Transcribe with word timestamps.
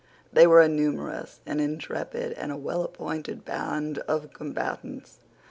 They 0.33 0.47
were 0.47 0.61
a 0.61 0.67
numerous, 0.67 1.41
an 1.45 1.59
intrepid, 1.59 2.31
and 2.33 2.51
a 2.51 2.57
well 2.57 2.81
appointed 2.81 3.45
band 3.45 3.99
of 4.07 4.33
combatants. 4.33 5.19